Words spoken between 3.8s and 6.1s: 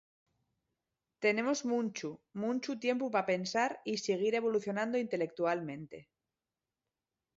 y siguir evolucionando intelectualmente.